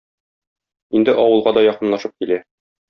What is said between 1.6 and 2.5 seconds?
якынлашып килә.